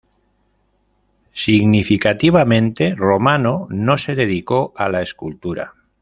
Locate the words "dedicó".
4.15-4.73